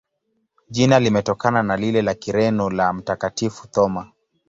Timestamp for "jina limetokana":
0.69-1.63